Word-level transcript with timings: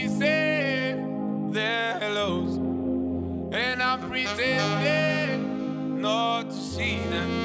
she 0.00 0.08
said 0.08 1.52
their 1.52 1.98
hellos, 1.98 2.56
and 3.52 3.82
I 3.82 3.98
pretended 3.98 5.40
not 6.00 6.48
to 6.48 6.56
see 6.56 6.96
them. 7.10 7.39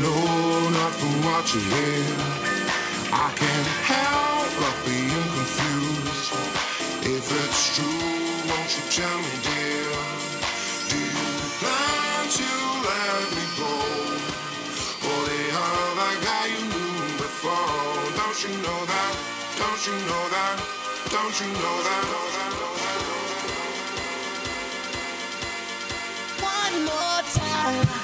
know 0.00 0.70
not 0.70 0.92
from 0.92 1.14
what 1.24 1.44
you 1.54 1.60
hear. 1.60 2.04
I 3.12 3.30
can't 3.40 3.68
help 3.86 4.48
but 4.60 4.76
being 4.86 5.26
confused. 5.36 6.32
If 7.06 7.24
it's 7.42 7.76
true, 7.76 8.10
won't 8.48 8.70
you 8.76 8.84
tell 8.90 9.18
me, 9.18 9.34
dear? 9.46 9.92
Do 10.90 10.98
you 10.98 11.30
plan 11.60 12.22
to 12.38 12.50
let 12.88 13.24
me 13.36 13.44
go? 13.60 13.74
Or 15.08 15.20
the 15.30 15.44
other 15.68 16.12
guy 16.26 16.44
you 16.54 16.62
knew 16.72 16.96
before? 17.22 17.94
Don't 18.18 18.38
you 18.44 18.52
know 18.64 18.80
that? 18.92 19.12
Don't 19.60 19.82
you 19.86 19.96
know 20.10 20.24
that? 20.34 20.56
Don't 21.10 21.34
you 21.40 21.48
know 21.62 21.76
that? 21.88 22.04
One 26.40 26.84
more 26.84 27.22
time. 27.34 28.03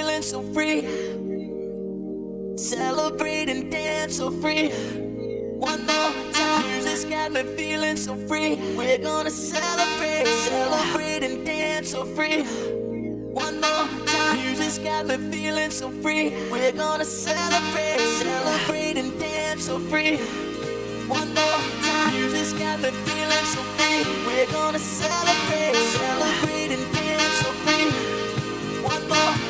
feeling 0.00 0.22
so 0.22 0.40
free. 0.54 0.80
Celebrate 2.56 3.50
and 3.50 3.70
dance 3.70 4.16
so 4.16 4.30
free. 4.30 4.70
One 5.58 5.84
more 5.84 6.12
time, 6.32 6.82
this 6.82 7.04
got 7.04 7.32
me 7.32 7.42
feeling 7.42 7.98
so 7.98 8.16
free. 8.26 8.56
We're 8.78 8.96
gonna 8.96 9.30
celebrate, 9.30 10.26
celebrate 10.26 11.22
and 11.22 11.44
dance 11.44 11.90
so 11.90 12.06
free. 12.06 12.44
One 13.44 13.60
more 13.60 13.88
time, 14.06 14.56
just 14.56 14.82
got 14.82 15.06
me 15.06 15.16
feeling 15.30 15.70
so 15.70 15.90
free. 16.02 16.30
We're 16.50 16.72
gonna 16.72 17.04
celebrate, 17.04 18.00
celebrate 18.22 18.96
and 18.96 19.12
dance 19.20 19.66
so 19.66 19.78
free. 19.90 20.16
One 21.08 21.28
more 21.34 21.60
time, 21.88 22.30
just 22.30 22.58
got 22.58 22.80
me 22.80 22.90
feeling 23.04 23.46
so 23.54 23.60
free. 23.76 24.02
We're 24.26 24.50
gonna 24.50 24.78
celebrate, 24.78 25.76
celebrate 25.98 26.70
and 26.76 26.86
dance 26.94 27.34
so 27.42 27.50
free. 27.64 27.90
One 28.82 29.08
more. 29.10 29.49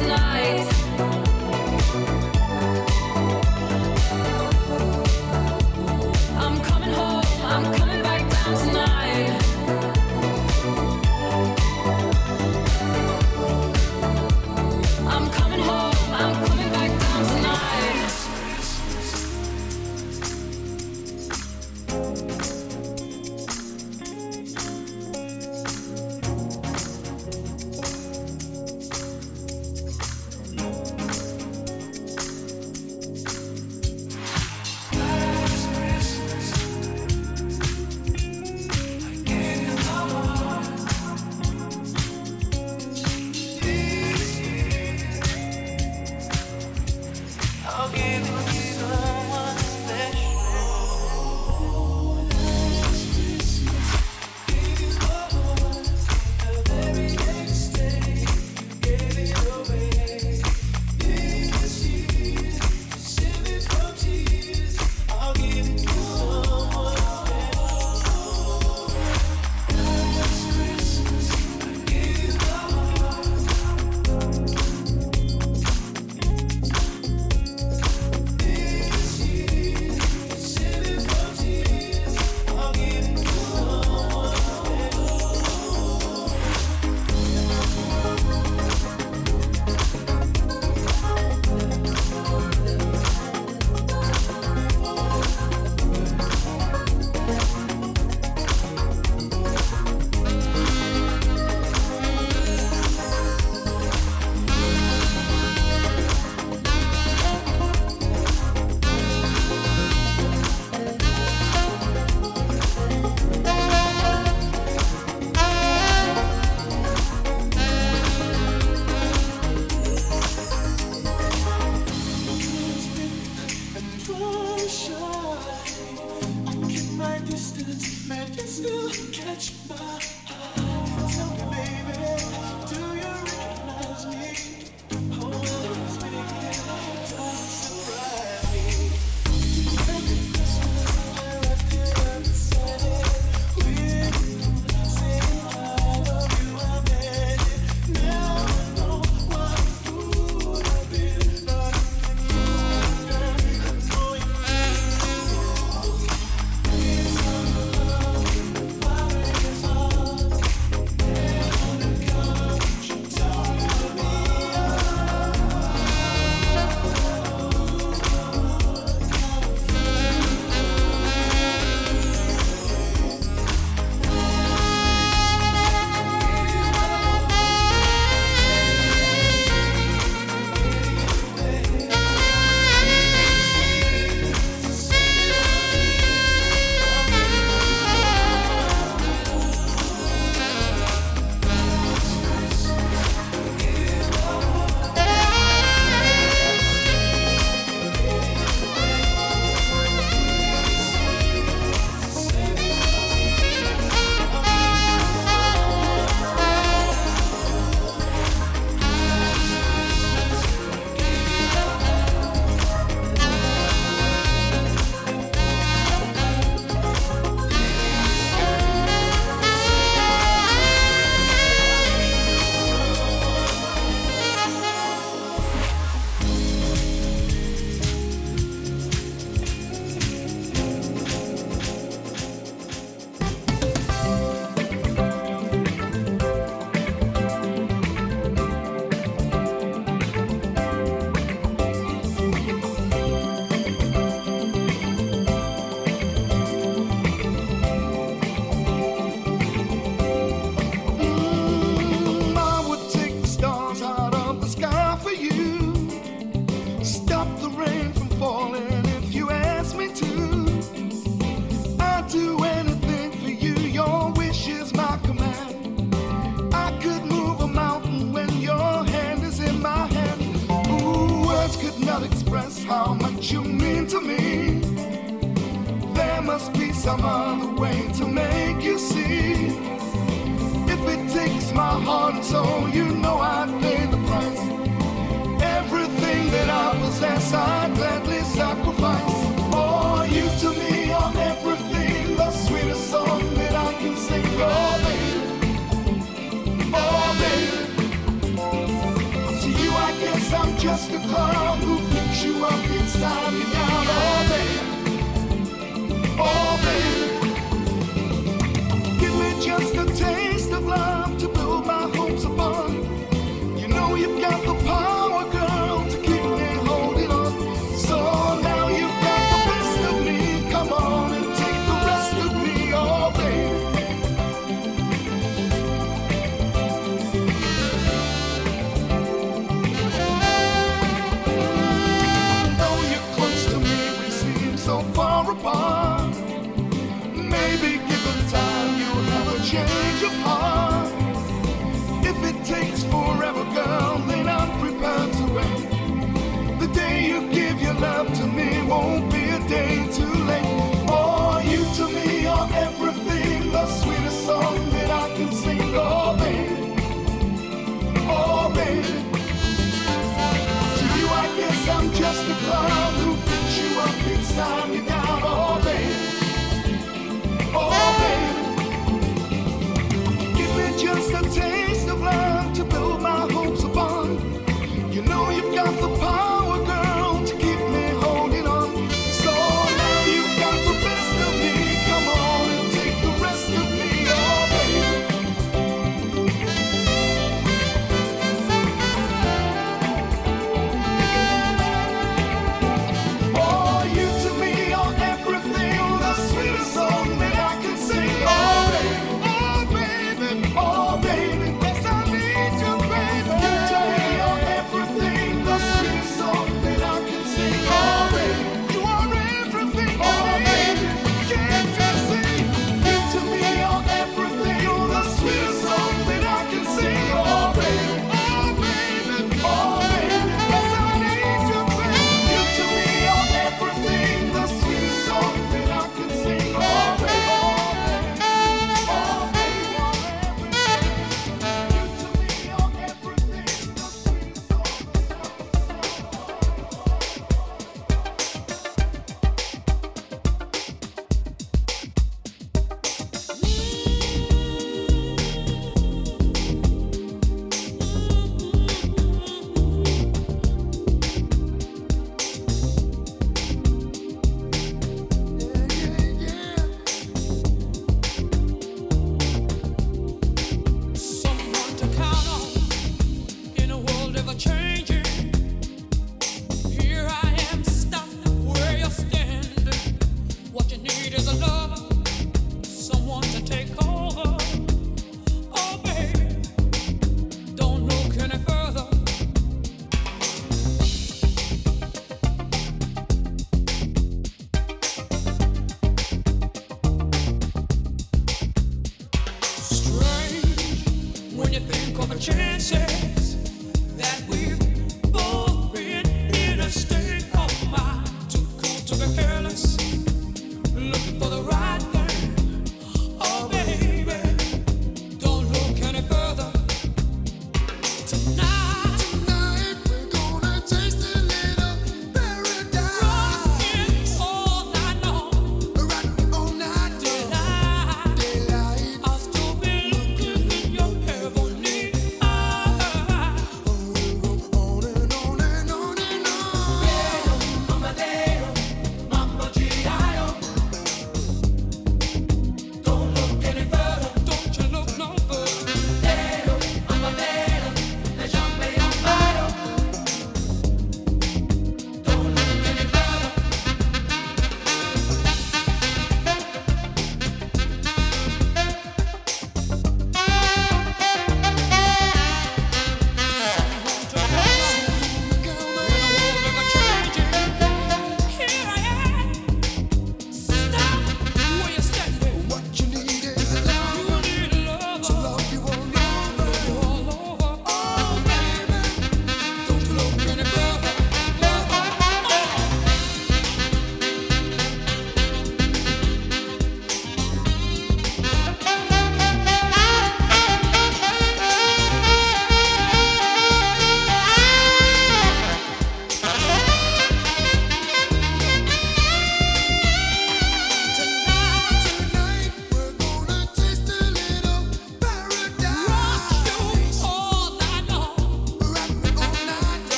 tonight. 0.00 0.79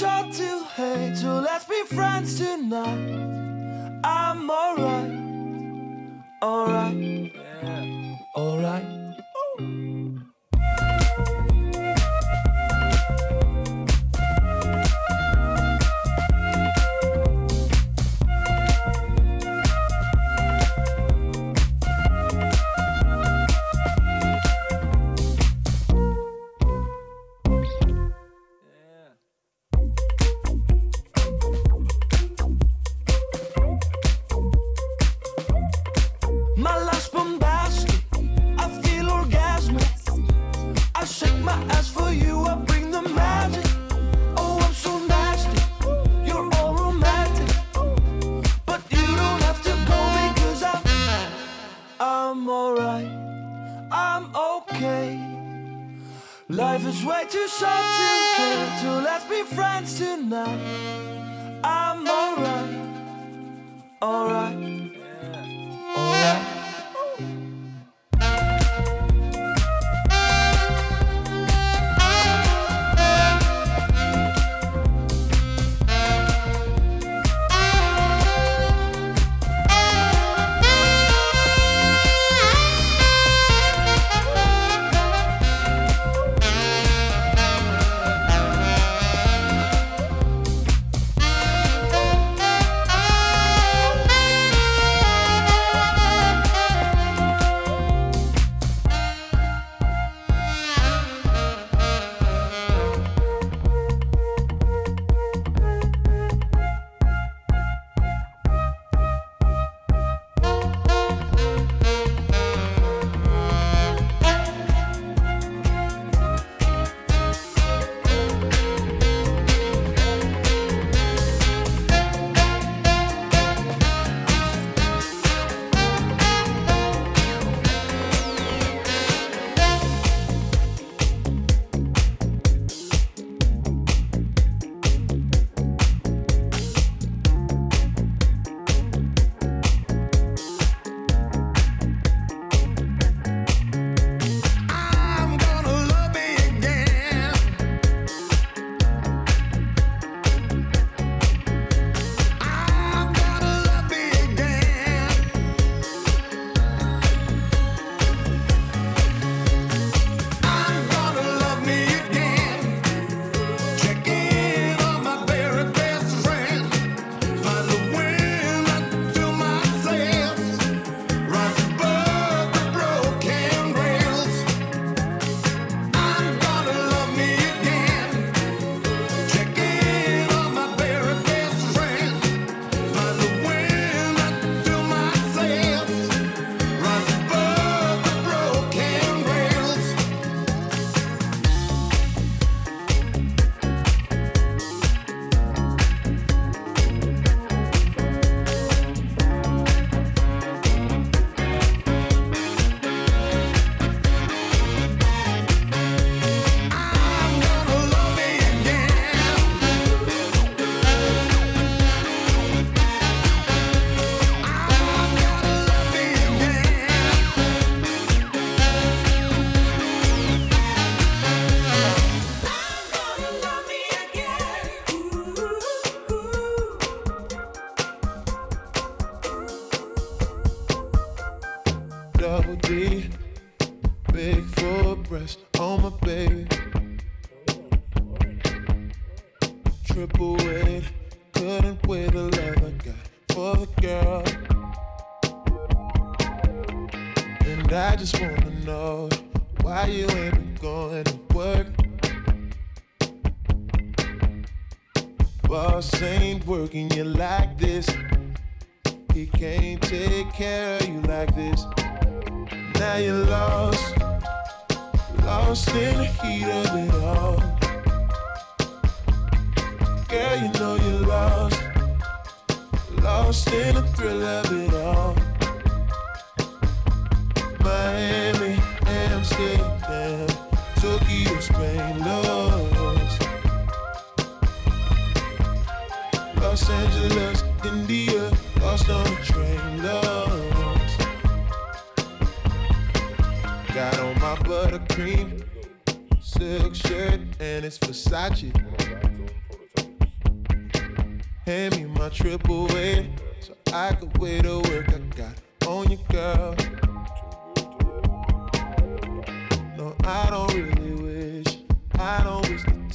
Is 0.00 0.41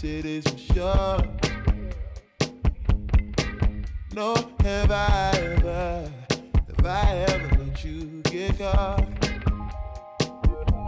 the 0.07 0.21
titties 0.23 0.45
were 0.51 0.59
sure. 0.73 1.19
No, 4.13 4.35
have 4.61 4.91
I 4.91 5.31
ever, 5.35 6.11
have 6.67 6.85
I 6.85 7.25
ever 7.29 7.63
let 7.63 7.83
you 7.83 8.21
get 8.23 8.57
caught? 8.57 9.05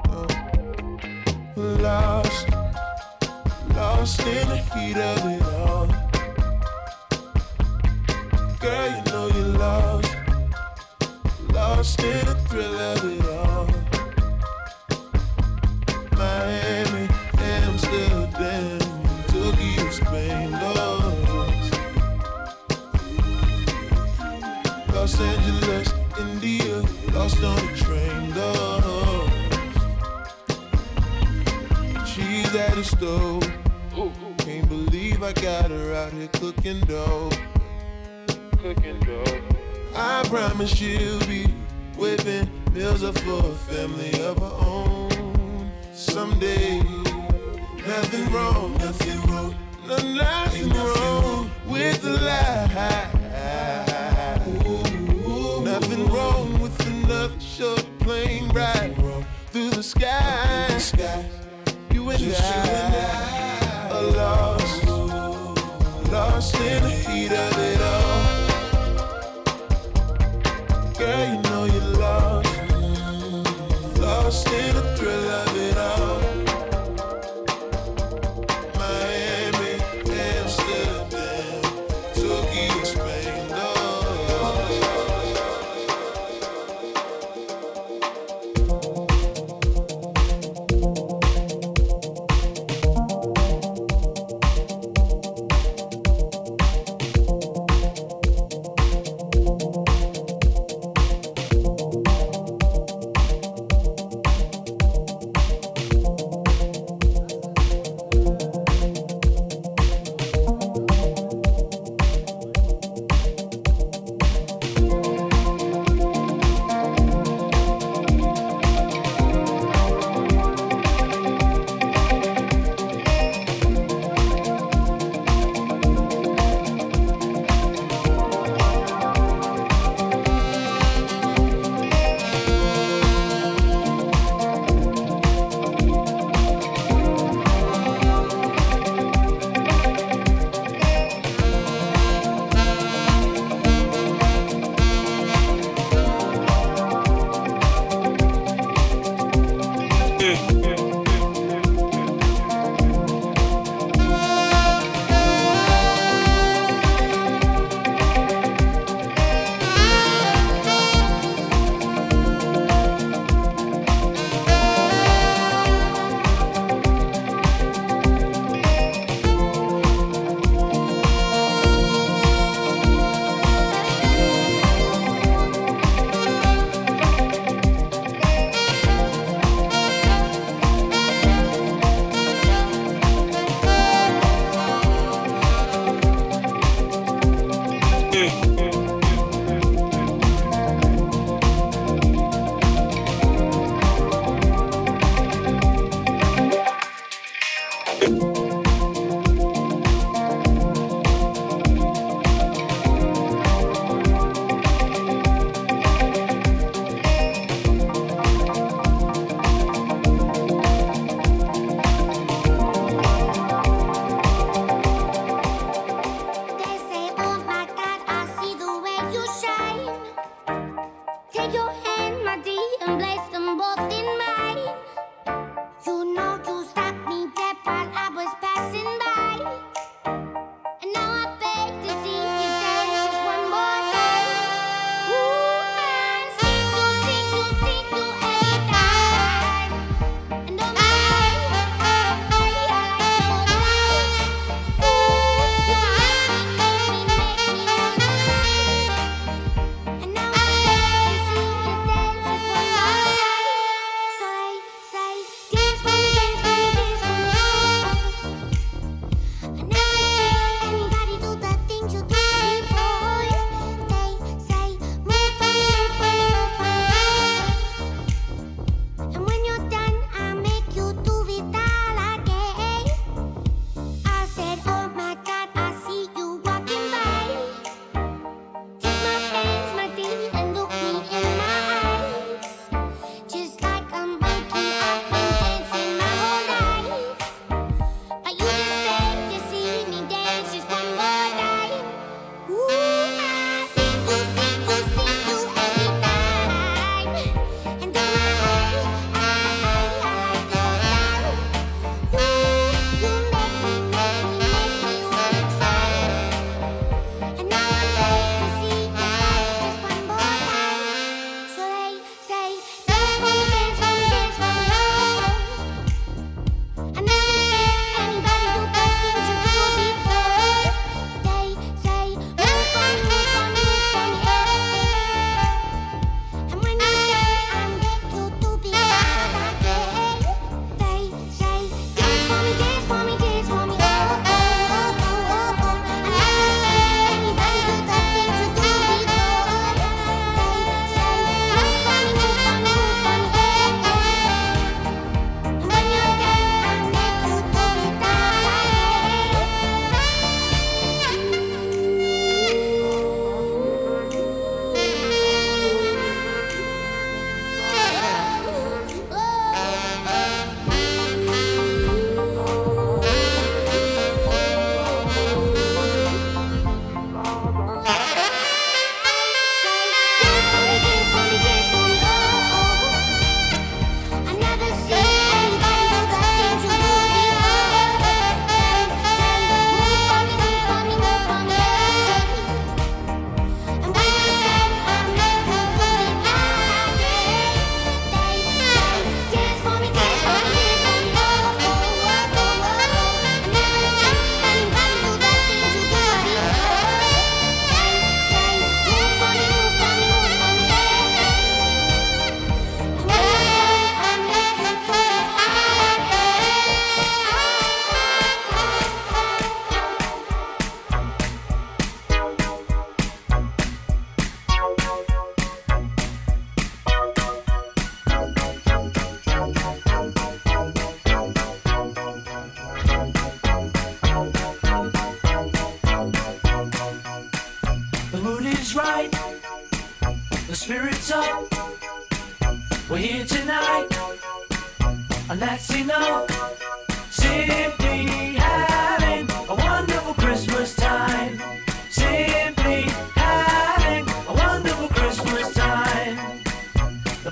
No. 0.07 0.27
Lost, 1.55 2.49
lost 3.75 4.21
in 4.21 4.47
the 4.47 4.57
heat 4.73 4.97
of 4.97 5.25
it 5.25 5.41
all. 5.43 5.87
Girl, 8.59 8.87
you 8.89 9.01
know 9.11 9.27
you're 9.35 9.57
lost, 9.57 10.15
lost 11.53 12.03
in 12.03 12.25
the 12.25 12.35
thrill 12.47 12.79
of 12.79 13.03
it 13.03 13.18
the 32.79 32.85
stove. 32.85 33.43
Can't 34.37 34.69
believe 34.69 35.21
I 35.21 35.33
got 35.33 35.69
her 35.69 35.93
out 35.93 36.13
here 36.13 36.29
cooking 36.29 36.79
dough. 36.81 37.29
Cooking 38.57 38.99
dough. 39.01 39.41
I 39.95 40.23
promise 40.29 40.69
she'll 40.69 41.19
be 41.27 41.47
whipping 41.97 42.49
meals 42.71 43.03
up 43.03 43.17
for 43.19 43.39
a 43.39 43.55
family 43.67 44.13
of 44.23 44.39
her 44.39 44.55
own. 44.65 45.69
Someday, 45.93 46.79
nothing 47.85 48.31
wrong, 48.31 48.73
nothing 48.77 49.21
wrong, 49.29 49.55
no, 49.85 49.97
nothing 50.13 50.69
wrong 50.69 51.51
with 51.67 52.01
the 52.01 52.13
lie. 52.13 53.09
Nothing 55.63 56.07
wrong 56.07 56.61
with 56.61 56.87
another 56.87 57.39
short 57.41 57.85
plane 57.99 58.47
ride 58.49 58.95
through 59.51 59.71
the 59.71 59.83
sky. 59.83 61.38
You 62.17 62.33
and 62.33 62.95
I 62.95 63.89
are 63.91 64.11
lost, 64.17 64.83
lost 66.11 66.55
in 66.55 66.83
the 66.83 66.89
heat 66.89 67.31
of 67.31 67.48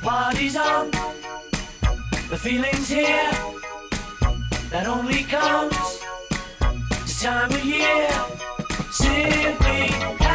Party's 0.08 0.56
on. 0.56 0.90
The 2.30 2.38
feeling's 2.38 2.88
here. 2.88 3.30
That 4.70 4.88
only 4.88 5.24
comes 5.24 6.00
this 7.02 7.22
time 7.22 7.52
of 7.52 7.66
year. 7.66 8.08
Simply. 8.90 10.27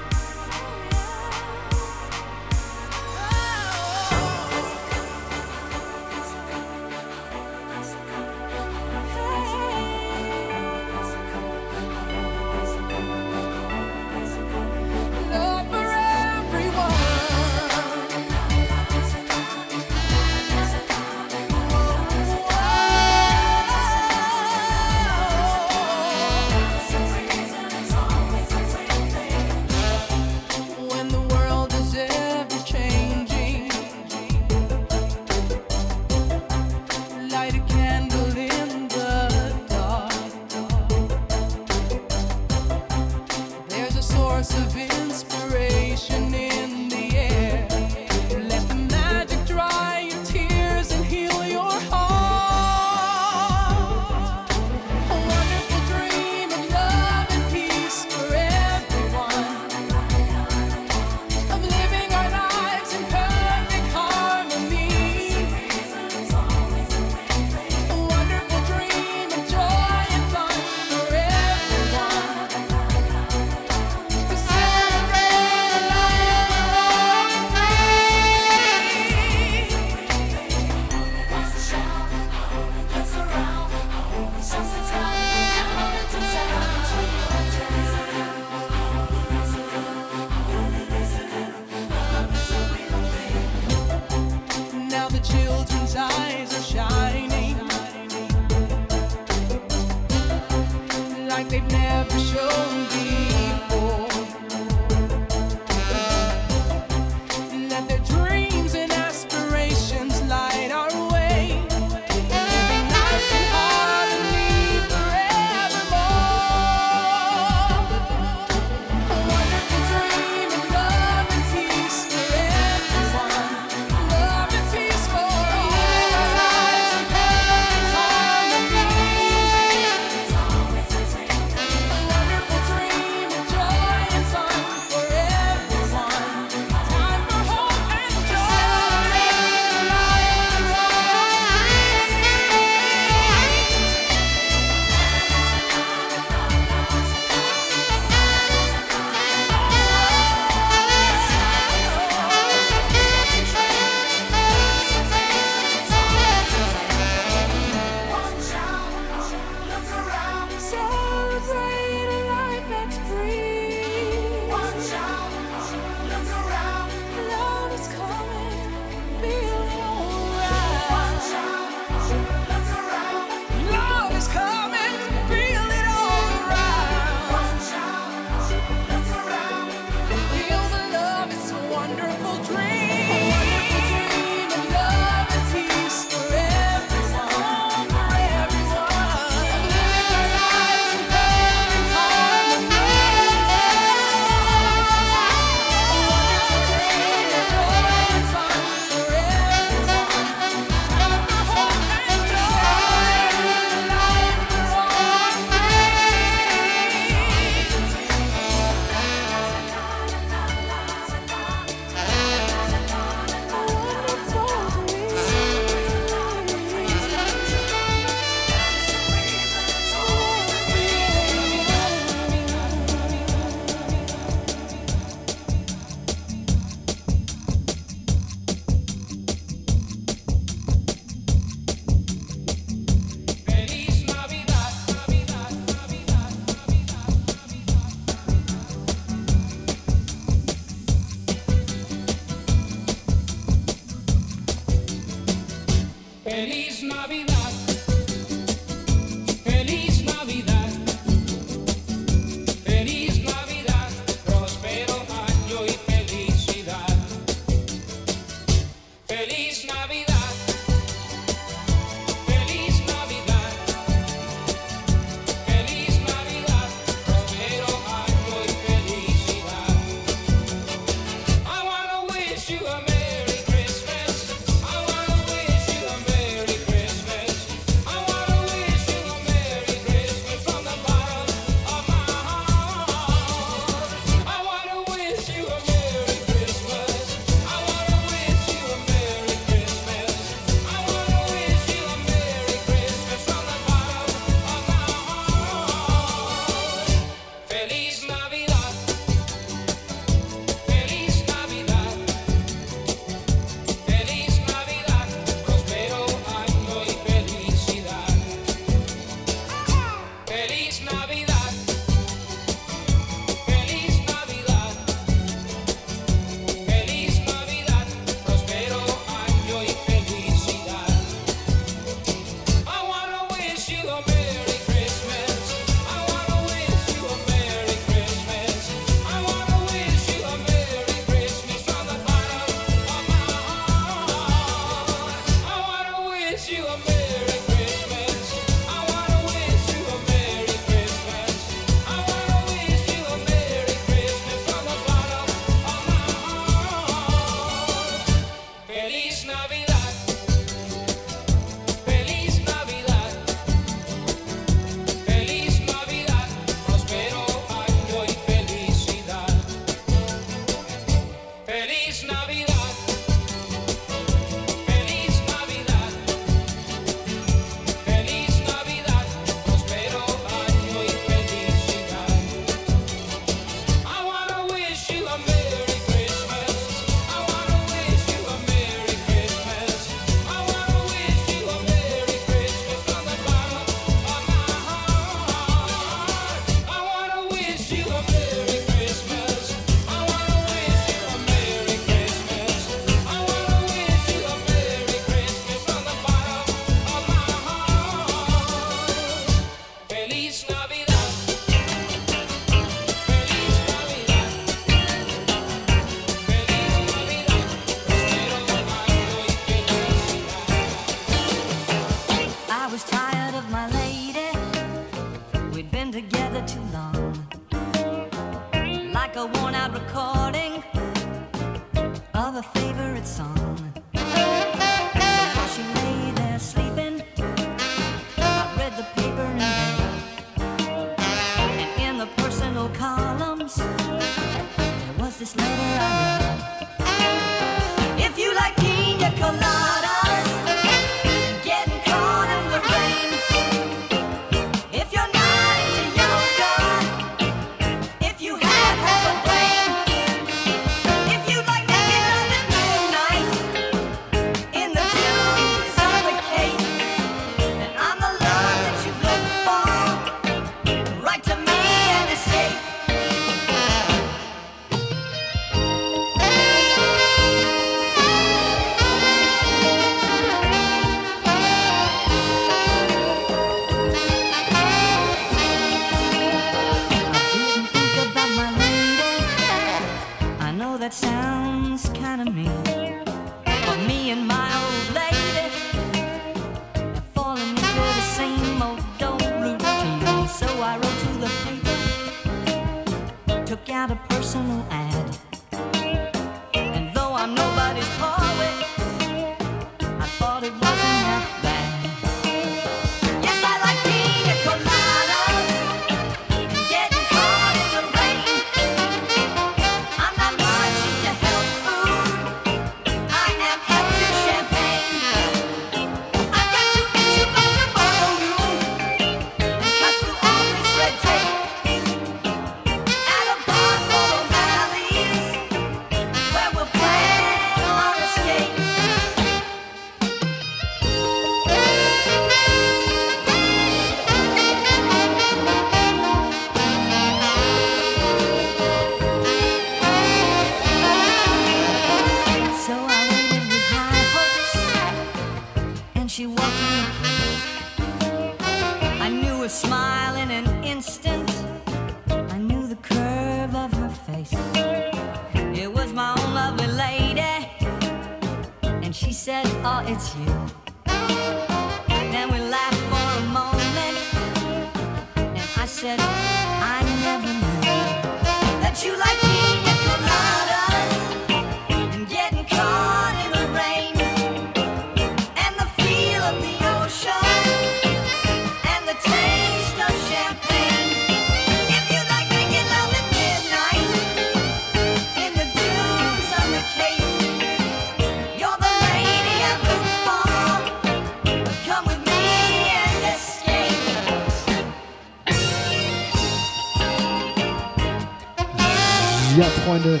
Freunde. 599.78 600.00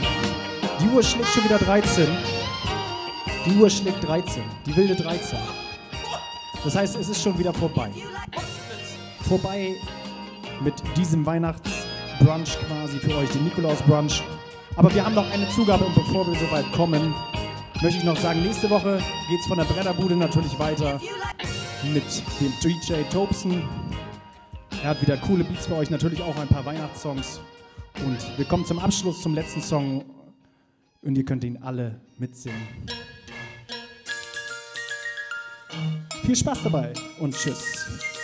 Die 0.80 0.88
Uhr 0.88 1.02
schlägt 1.02 1.28
schon 1.28 1.44
wieder 1.44 1.58
13. 1.58 2.06
Die 3.46 3.56
Uhr 3.56 3.70
schlägt 3.70 4.02
13. 4.06 4.42
Die 4.66 4.76
wilde 4.76 4.96
13. 4.96 5.38
Das 6.64 6.74
heißt, 6.74 6.96
es 6.96 7.08
ist 7.08 7.22
schon 7.22 7.38
wieder 7.38 7.52
vorbei. 7.52 7.90
Vorbei 9.28 9.76
mit 10.62 10.74
diesem 10.96 11.24
Weihnachtsbrunch 11.24 12.58
quasi 12.66 12.98
für 12.98 13.16
euch, 13.16 13.30
den 13.30 13.44
Nikolausbrunch. 13.44 14.22
Aber 14.76 14.92
wir 14.92 15.04
haben 15.04 15.14
noch 15.14 15.30
eine 15.32 15.48
Zugabe 15.50 15.84
und 15.84 15.94
bevor 15.94 16.26
wir 16.26 16.38
soweit 16.38 16.70
kommen, 16.72 17.14
möchte 17.80 17.98
ich 17.98 18.04
noch 18.04 18.16
sagen, 18.16 18.42
nächste 18.42 18.68
Woche 18.70 19.00
geht 19.28 19.40
es 19.40 19.46
von 19.46 19.58
der 19.58 19.64
Bretterbude 19.64 20.16
natürlich 20.16 20.58
weiter 20.58 21.00
mit 21.84 22.04
dem 22.40 22.52
DJ 22.62 23.02
Tobson. 23.12 23.62
Er 24.82 24.90
hat 24.90 25.02
wieder 25.02 25.16
coole 25.18 25.44
Beats 25.44 25.66
für 25.66 25.76
euch, 25.76 25.90
natürlich 25.90 26.22
auch 26.22 26.36
ein 26.36 26.48
paar 26.48 26.64
Weihnachtssongs. 26.64 27.40
Und 28.04 28.38
wir 28.38 28.44
kommen 28.44 28.64
zum 28.64 28.78
Abschluss, 28.78 29.22
zum 29.22 29.34
letzten 29.34 29.60
Song. 29.60 30.04
Und 31.02 31.16
ihr 31.16 31.24
könnt 31.24 31.44
ihn 31.44 31.56
alle 31.58 32.00
mitsingen. 32.18 32.60
Viel 36.22 36.36
Spaß 36.36 36.64
dabei 36.64 36.92
und 37.20 37.34
tschüss. 37.34 38.17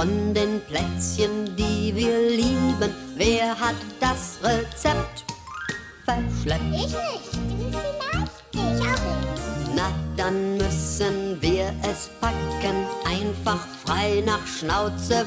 von 0.00 0.32
den 0.32 0.62
Plätzchen, 0.62 1.54
die 1.56 1.94
wir 1.94 2.30
lieben. 2.30 2.94
Wer 3.16 3.50
hat 3.50 3.74
das 4.00 4.38
Rezept 4.42 5.26
verschleppt? 6.06 6.62
Ich 6.72 6.86
nicht, 6.86 7.34
du 7.34 7.68
vielleicht, 7.68 8.32
ich 8.54 8.80
auch 8.80 8.86
nicht. 8.86 9.76
Na, 9.76 9.92
dann 10.16 10.56
müssen 10.56 11.36
wir 11.42 11.74
es 11.82 12.08
packen, 12.18 12.86
einfach 13.04 13.60
frei 13.84 14.22
nach 14.24 14.46
Schnauze 14.46 15.26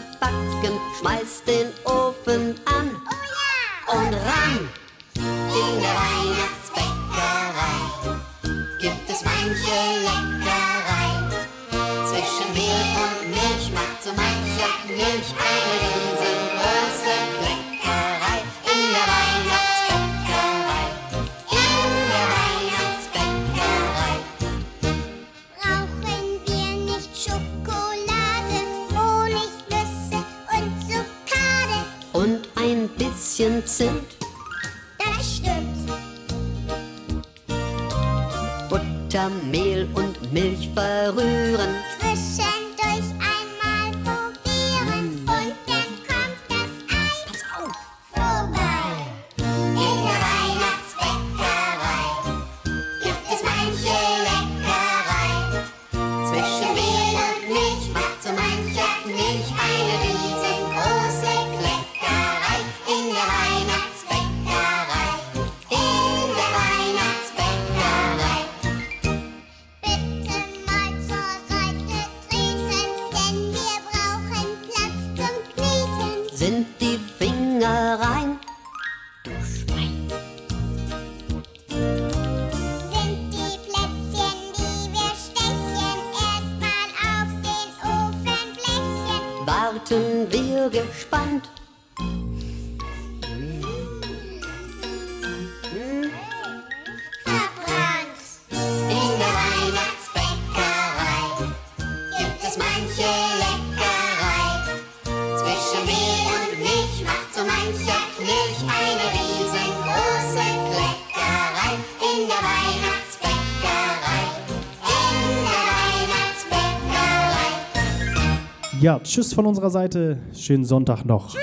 tschüss 119.14 119.34
von 119.34 119.46
unserer 119.46 119.70
Seite. 119.70 120.18
Schönen 120.34 120.66
Sonntag 120.66 121.06
noch. 121.06 121.30
Tschüss. 121.30 121.43